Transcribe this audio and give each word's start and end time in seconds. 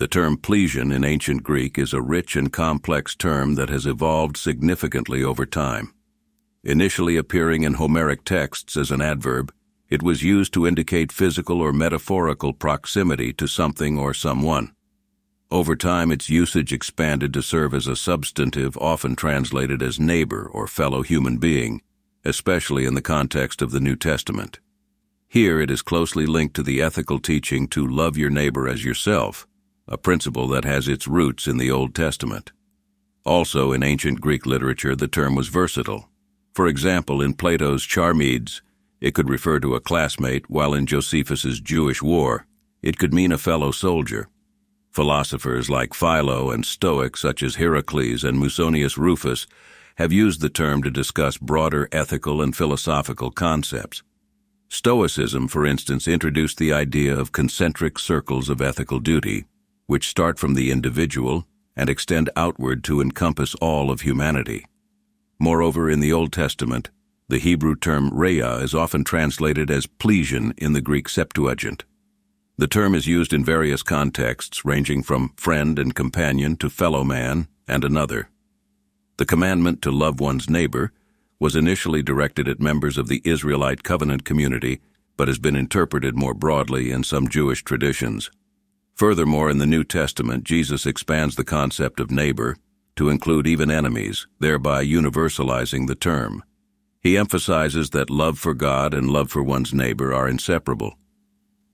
The 0.00 0.08
term 0.08 0.38
plesion 0.38 0.94
in 0.94 1.04
ancient 1.04 1.42
Greek 1.42 1.76
is 1.76 1.92
a 1.92 2.00
rich 2.00 2.34
and 2.34 2.50
complex 2.50 3.14
term 3.14 3.56
that 3.56 3.68
has 3.68 3.84
evolved 3.84 4.38
significantly 4.38 5.22
over 5.22 5.44
time. 5.44 5.92
Initially 6.64 7.18
appearing 7.18 7.64
in 7.64 7.74
Homeric 7.74 8.24
texts 8.24 8.78
as 8.78 8.90
an 8.90 9.02
adverb, 9.02 9.52
it 9.90 10.02
was 10.02 10.22
used 10.22 10.54
to 10.54 10.66
indicate 10.66 11.12
physical 11.12 11.60
or 11.60 11.70
metaphorical 11.70 12.54
proximity 12.54 13.34
to 13.34 13.46
something 13.46 13.98
or 13.98 14.14
someone. 14.14 14.72
Over 15.50 15.76
time, 15.76 16.10
its 16.10 16.30
usage 16.30 16.72
expanded 16.72 17.34
to 17.34 17.42
serve 17.42 17.74
as 17.74 17.86
a 17.86 17.94
substantive 17.94 18.78
often 18.78 19.14
translated 19.14 19.82
as 19.82 20.00
neighbor 20.00 20.48
or 20.50 20.66
fellow 20.66 21.02
human 21.02 21.36
being, 21.36 21.82
especially 22.24 22.86
in 22.86 22.94
the 22.94 23.02
context 23.02 23.60
of 23.60 23.70
the 23.70 23.80
New 23.80 23.96
Testament. 23.96 24.60
Here 25.28 25.60
it 25.60 25.70
is 25.70 25.82
closely 25.82 26.24
linked 26.24 26.56
to 26.56 26.62
the 26.62 26.80
ethical 26.80 27.18
teaching 27.18 27.68
to 27.68 27.86
love 27.86 28.16
your 28.16 28.30
neighbor 28.30 28.66
as 28.66 28.82
yourself, 28.82 29.46
a 29.90 29.98
principle 29.98 30.46
that 30.48 30.64
has 30.64 30.88
its 30.88 31.08
roots 31.08 31.46
in 31.46 31.58
the 31.58 31.70
Old 31.70 31.94
Testament. 31.94 32.52
Also, 33.24 33.72
in 33.72 33.82
ancient 33.82 34.20
Greek 34.20 34.46
literature, 34.46 34.96
the 34.96 35.08
term 35.08 35.34
was 35.34 35.48
versatile. 35.48 36.08
For 36.54 36.66
example, 36.66 37.20
in 37.20 37.34
Plato's 37.34 37.82
Charmides, 37.82 38.62
it 39.00 39.14
could 39.14 39.28
refer 39.28 39.60
to 39.60 39.74
a 39.74 39.80
classmate, 39.80 40.48
while 40.48 40.74
in 40.74 40.86
Josephus's 40.86 41.60
Jewish 41.60 42.02
War, 42.02 42.46
it 42.82 42.98
could 42.98 43.12
mean 43.12 43.32
a 43.32 43.38
fellow 43.38 43.72
soldier. 43.72 44.28
Philosophers 44.90 45.68
like 45.68 45.94
Philo 45.94 46.50
and 46.50 46.64
Stoics 46.64 47.20
such 47.20 47.42
as 47.42 47.56
Hierocles 47.56 48.24
and 48.24 48.38
Musonius 48.38 48.96
Rufus 48.96 49.46
have 49.96 50.12
used 50.12 50.40
the 50.40 50.48
term 50.48 50.82
to 50.82 50.90
discuss 50.90 51.36
broader 51.36 51.88
ethical 51.92 52.40
and 52.40 52.56
philosophical 52.56 53.30
concepts. 53.30 54.02
Stoicism, 54.68 55.48
for 55.48 55.66
instance, 55.66 56.06
introduced 56.08 56.58
the 56.58 56.72
idea 56.72 57.16
of 57.16 57.32
concentric 57.32 57.98
circles 57.98 58.48
of 58.48 58.60
ethical 58.60 59.00
duty, 59.00 59.44
which 59.90 60.06
start 60.06 60.38
from 60.38 60.54
the 60.54 60.70
individual 60.70 61.44
and 61.74 61.90
extend 61.90 62.30
outward 62.36 62.84
to 62.84 63.00
encompass 63.00 63.56
all 63.56 63.90
of 63.90 64.02
humanity. 64.02 64.64
Moreover, 65.40 65.90
in 65.90 65.98
the 65.98 66.12
Old 66.12 66.32
Testament, 66.32 66.90
the 67.28 67.40
Hebrew 67.40 67.74
term 67.74 68.08
rhea 68.16 68.58
is 68.58 68.72
often 68.72 69.02
translated 69.02 69.68
as 69.68 69.88
plesion 69.88 70.56
in 70.56 70.74
the 70.74 70.80
Greek 70.80 71.08
Septuagint. 71.08 71.82
The 72.56 72.68
term 72.68 72.94
is 72.94 73.08
used 73.08 73.32
in 73.32 73.44
various 73.44 73.82
contexts, 73.82 74.64
ranging 74.64 75.02
from 75.02 75.32
friend 75.36 75.76
and 75.76 75.92
companion 75.92 76.54
to 76.58 76.70
fellow 76.70 77.02
man 77.02 77.48
and 77.66 77.84
another. 77.84 78.28
The 79.16 79.26
commandment 79.26 79.82
to 79.82 79.90
love 79.90 80.20
one's 80.20 80.48
neighbor 80.48 80.92
was 81.40 81.56
initially 81.56 82.04
directed 82.04 82.46
at 82.46 82.60
members 82.60 82.96
of 82.96 83.08
the 83.08 83.22
Israelite 83.24 83.82
covenant 83.82 84.24
community, 84.24 84.78
but 85.16 85.26
has 85.26 85.40
been 85.40 85.56
interpreted 85.56 86.16
more 86.16 86.34
broadly 86.34 86.92
in 86.92 87.02
some 87.02 87.26
Jewish 87.26 87.64
traditions. 87.64 88.30
Furthermore, 89.00 89.48
in 89.48 89.56
the 89.56 89.66
New 89.66 89.82
Testament, 89.82 90.44
Jesus 90.44 90.84
expands 90.84 91.34
the 91.34 91.42
concept 91.42 92.00
of 92.00 92.10
neighbor 92.10 92.58
to 92.96 93.08
include 93.08 93.46
even 93.46 93.70
enemies, 93.70 94.26
thereby 94.40 94.84
universalizing 94.84 95.86
the 95.86 95.94
term. 95.94 96.44
He 97.00 97.16
emphasizes 97.16 97.88
that 97.90 98.10
love 98.10 98.38
for 98.38 98.52
God 98.52 98.92
and 98.92 99.08
love 99.08 99.30
for 99.30 99.42
one's 99.42 99.72
neighbor 99.72 100.12
are 100.12 100.28
inseparable. 100.28 100.98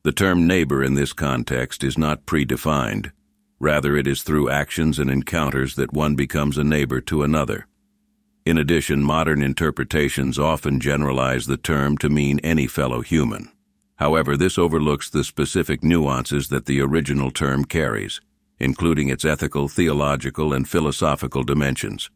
The 0.05 0.13
term 0.13 0.47
neighbor 0.47 0.85
in 0.85 0.95
this 0.95 1.13
context 1.13 1.83
is 1.83 1.99
not 1.99 2.27
predefined. 2.27 3.11
Rather, 3.59 3.97
it 3.97 4.07
is 4.07 4.23
through 4.23 4.49
actions 4.49 5.01
and 5.01 5.11
encounters 5.11 5.75
that 5.75 5.93
one 5.93 6.15
becomes 6.15 6.57
a 6.57 6.63
neighbor 6.63 7.01
to 7.01 7.25
another. 7.25 7.67
In 8.45 8.57
addition, 8.57 9.03
modern 9.03 9.43
interpretations 9.43 10.39
often 10.39 10.79
generalize 10.79 11.47
the 11.47 11.57
term 11.57 11.99
to 11.99 12.09
mean 12.09 12.39
any 12.45 12.69
fellow 12.69 13.01
human. 13.01 13.51
However, 13.97 14.37
this 14.37 14.59
overlooks 14.59 15.11
the 15.11 15.25
specific 15.25 15.83
nuances 15.83 16.49
that 16.49 16.67
the 16.67 16.81
original 16.81 17.31
term 17.31 17.65
carries, 17.65 18.21
including 18.59 19.09
its 19.09 19.25
ethical, 19.25 19.69
theological, 19.69 20.53
and 20.53 20.69
philosophical 20.69 21.43
dimensions. 21.43 22.11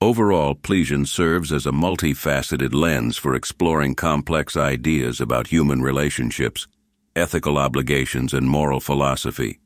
Overall, 0.00 0.54
Plesion 0.54 1.06
serves 1.06 1.52
as 1.52 1.66
a 1.66 1.72
multifaceted 1.72 2.74
lens 2.74 3.16
for 3.16 3.34
exploring 3.34 3.94
complex 3.94 4.56
ideas 4.56 5.20
about 5.20 5.48
human 5.48 5.80
relationships 5.80 6.66
ethical 7.14 7.58
obligations, 7.58 8.32
and 8.32 8.48
moral 8.48 8.80
philosophy. 8.80 9.58